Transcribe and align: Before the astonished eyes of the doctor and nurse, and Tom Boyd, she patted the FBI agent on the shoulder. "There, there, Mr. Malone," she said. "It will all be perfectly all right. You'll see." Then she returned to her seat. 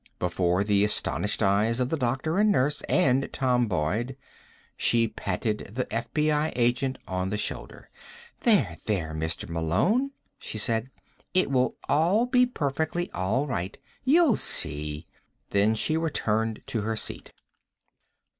Before 0.17 0.63
the 0.63 0.83
astonished 0.83 1.43
eyes 1.43 1.79
of 1.79 1.89
the 1.89 1.95
doctor 1.95 2.39
and 2.39 2.51
nurse, 2.51 2.81
and 2.89 3.31
Tom 3.31 3.67
Boyd, 3.67 4.17
she 4.75 5.07
patted 5.07 5.59
the 5.75 5.85
FBI 5.85 6.53
agent 6.55 6.97
on 7.07 7.29
the 7.29 7.37
shoulder. 7.37 7.87
"There, 8.39 8.79
there, 8.85 9.13
Mr. 9.13 9.47
Malone," 9.47 10.09
she 10.39 10.57
said. 10.57 10.89
"It 11.35 11.51
will 11.51 11.75
all 11.87 12.25
be 12.25 12.47
perfectly 12.47 13.11
all 13.11 13.45
right. 13.45 13.77
You'll 14.03 14.37
see." 14.37 15.05
Then 15.51 15.75
she 15.75 15.97
returned 15.97 16.63
to 16.65 16.81
her 16.81 16.95
seat. 16.95 17.31